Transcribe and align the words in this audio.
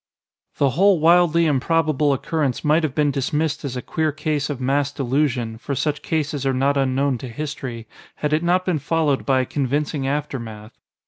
The 0.57 0.71
whole 0.71 0.99
wildly 0.99 1.45
improbable 1.45 2.11
occurrence 2.11 2.63
might 2.63 2.81
have 2.81 2.95
been 2.95 3.11
dismissed 3.11 3.63
as 3.63 3.77
a 3.77 3.83
queer 3.83 4.11
case 4.11 4.49
of 4.49 4.59
mass 4.59 4.91
delusion, 4.91 5.59
for 5.59 5.75
such 5.75 6.01
cases 6.01 6.43
are 6.43 6.55
not 6.55 6.75
unknown 6.75 7.19
to 7.19 7.27
history, 7.27 7.85
had 8.15 8.33
it 8.33 8.41
not 8.41 8.65
been 8.65 8.79
followed 8.79 9.27
by 9.27 9.41
a 9.41 9.45
convincing 9.45 10.07
aftermath. 10.07 10.71